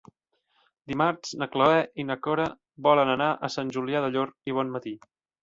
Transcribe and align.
Dimarts 0.91 1.33
na 1.41 1.47
Cloè 1.55 1.75
i 2.05 2.05
na 2.07 2.17
Cora 2.29 2.47
volen 2.89 3.13
anar 3.17 3.29
a 3.35 3.51
Sant 3.59 3.71
Julià 3.77 4.03
del 4.09 4.19
Llor 4.19 4.35
i 4.53 4.59
Bonmatí. 4.59 4.97